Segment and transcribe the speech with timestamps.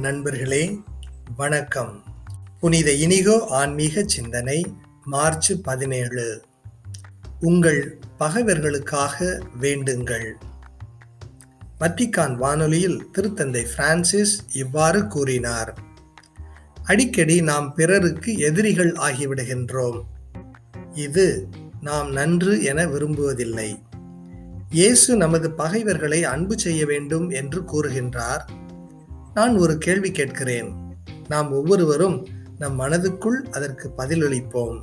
[0.00, 0.78] நண்பர்களே
[1.36, 2.02] வணக்கம்.
[2.60, 4.66] புனித இனிகோ ஆன்மீக சிந்தனை
[5.04, 6.42] மார்ச் பதினேழு.
[7.40, 10.32] உங்கள் பகைவர்களுக்காக வேண்டுங்கள்.
[11.80, 15.78] வத்திக்கான் வானொலியில் திருத்தந்தை பிரான்சிஸ் இவ்வாறு கூறினார்.
[16.84, 20.02] அடிக்கடி நாம் பிறருக்கு எதிரிகள் ஆகிவிடுகின்றோம்.
[20.94, 21.48] இது
[21.80, 23.82] நாம் நன்று என விரும்புவதில்லை.
[24.70, 28.66] இயேசு நமது பகைவர்களை அன்பு செய்ய வேண்டும் என்று கூறுகின்றார்.
[29.38, 30.76] நான் ஒரு கேள்வி கேட்கிறேன்.
[31.28, 32.26] நாம் ஒவ்வொருவரும்
[32.58, 34.78] நம் மனதுக்குள் அதற்கு பதிலளிப்போம்.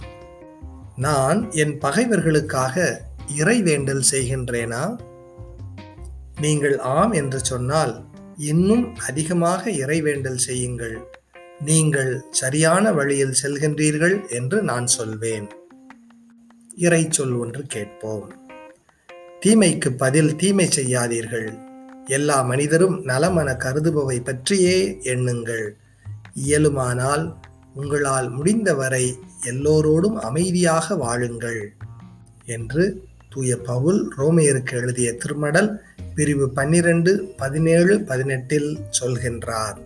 [0.96, 3.02] நான் என் பகைவர்களுக்காக
[3.36, 5.00] இறை வேண்டல் செய்கின்றேனா?
[6.42, 8.06] நீங்கள் ஆம் என்று சொன்னால்
[8.38, 10.98] இன்னும் அதிகமாக இறைவேண்டல் செய்யுங்கள்.
[11.60, 15.48] நீங்கள் சரியான வழியில் செல்கின்றீர்கள் என்று நான் சொல்வேன்.
[16.76, 18.28] இறை சொல் ஒன்று கேட்போம்.
[19.46, 21.65] தீமைக்கு பதில் தீமை செய்யாதீர்கள்.
[22.06, 25.70] எல்லா மனிதரும் நலமென கருதுபவை பற்றியே எண்ணுங்கள்.
[26.48, 27.34] இயலுமானால்
[27.74, 31.74] உங்களால் முடிந்தவரை எல்லோரோடும் அமைதியாக வாழுங்கள்
[32.46, 35.82] என்று தூய பவுல் ரோமையருக்கு எழுதிய திருமடல்
[36.16, 39.78] பிரிவு பன்னிரண்டு பதினேழு பதினெட்டில் சொல்கின்றார்.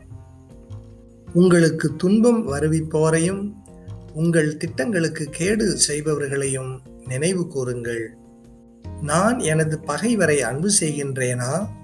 [1.33, 3.53] உங்களுக்கு துன்பம் வருவிப்போரையும்
[4.13, 8.13] உங்கள் திட்டங்களுக்கு கேடு செய்பவர்களையும் நினைவு கூறுங்கள்.
[9.01, 11.77] நான் எனது பகைவரை அன்பு செய்கின்றேனா?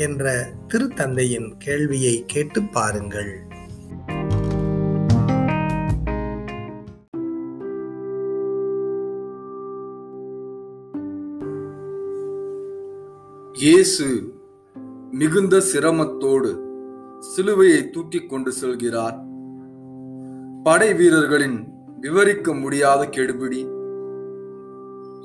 [0.00, 3.32] என்ற திருத்தந்தையின் கேள்வியை கேட்டு பாருங்கள்.
[13.52, 14.06] இயேசு
[15.10, 16.50] மிகுந்த சிரமத்தோடு
[17.36, 19.16] சிலுவையை தூக்கிக் கொண்டு செல்கிறார்.
[20.62, 21.68] படை வீரர்களின்
[22.00, 23.62] விவரிக்க முடியாத கெடுபிடி.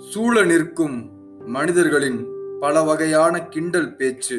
[0.10, 0.98] சூழ நிற்கும்
[1.46, 2.20] மனிதர்களின்
[2.60, 4.38] பல வகையான கிண்டல் பேச்சு.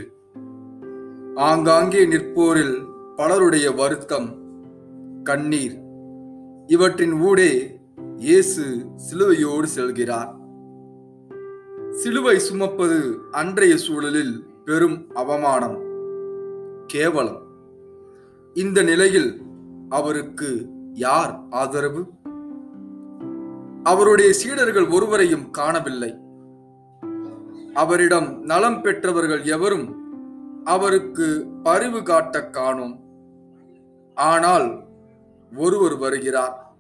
[1.37, 4.37] ஆங்காங்கே நிற்போரில் பலருடைய வருத்தம்
[5.23, 5.81] கண்ணீர்.
[6.67, 7.81] இவற்றின் ஊடே
[8.17, 10.37] இயேசு சிலுவையோடு செல்கிறார்.
[11.91, 15.79] சிலுவை சுமப்பது அன்றைய சூழலில் பெரும் அவமானம்
[16.87, 17.43] கேவலம்.
[18.55, 19.43] இந்த நிலையில்
[19.89, 22.07] அவருக்கு யார் ஆதரவு?
[23.83, 26.19] அவருடைய சீடர்கள் ஒருவரையும் காணவில்லை.
[27.75, 30.06] அவரிடம் நலம் பெற்றவர்கள் எவரும்
[30.67, 33.01] அவருக்கு பரிவு காட்ட காணோம்.
[34.15, 34.85] ஆனால்
[35.57, 36.77] ஒருவர் வருகிறார்.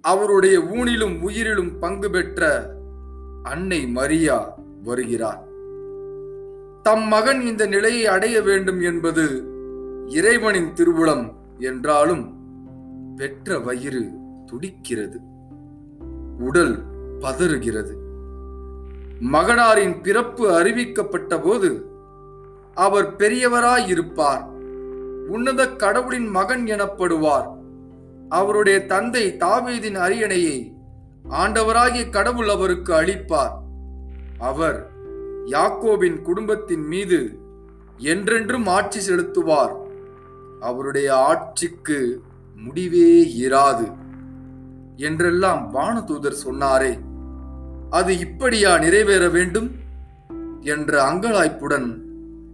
[0.00, 2.70] அவருடைய ஊனிலும் உயிரிலும் பங்கு பெற்ற
[3.42, 5.46] அன்னை மரியா வருகிறார்.
[6.82, 9.24] தம் மகன் இந்த நிலையை அடைய வேண்டும் என்பது
[10.06, 12.24] இறைவனின் திருவுளம் என்றாலும்
[13.16, 14.10] பெற்ற வயிறு
[14.46, 15.20] துடிக்கிறது.
[16.38, 16.82] உடல்
[17.18, 17.94] பதறுகிறது.
[19.20, 21.96] மகனாரின் பிறப்பு அறிவிக்கப்பட்ட போது
[22.78, 24.44] அவர் பெரியவராயிருப்பார்
[25.26, 27.48] உன்னத கடவுளின் மகன் எனப்படுவார்.
[28.28, 30.72] அவருடைய தந்தை தாவீதின் அரியணையை
[31.30, 33.54] ஆண்டவராகிய கடவுள் அவருக்கு அளிப்பார்.
[34.38, 34.90] அவர்
[35.46, 37.38] யாக்கோபின் குடும்பத்தின் மீது
[37.96, 39.74] என்றென்றும் ஆட்சி செலுத்துவார்.
[40.60, 42.20] அவருடைய ஆட்சிக்கு
[42.56, 43.92] முடிவே இராது
[44.96, 46.98] என்றெல்லாம் வானதூதர் சொன்னாரே.
[47.90, 49.70] அது இப்படியா நிறைவேற வேண்டும்?
[50.60, 52.07] என்ற அங்கலாய்ப்புடன்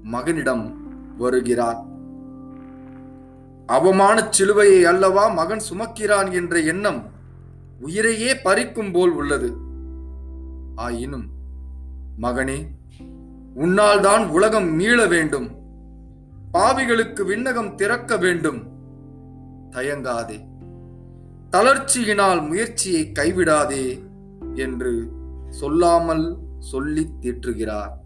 [0.05, 0.87] மகனிடம்
[1.19, 1.85] வருகிறார்.
[3.67, 7.03] அவமான சிலுவையை அல்லவா மகன் சுமக்கிறான் என்ற எண்ணம்
[7.81, 9.57] உயிரையே பறிக்கும் போல் உள்ளது.
[10.75, 11.27] ஆயினும்
[12.23, 12.67] மகனே
[13.55, 15.51] உன்னால் தான் உலகம் மீள வேண்டும்.
[16.53, 18.63] பாவிகளுக்கு விண்ணகம் திறக்க வேண்டும்.
[19.71, 20.41] தயங்காதே.
[21.51, 24.03] தளர்ச்சியினால் முயற்சியை கைவிடாதே
[24.55, 25.13] என்று
[25.49, 28.03] சொல்லாமல் சொல்லி தீற்றுகிறார்.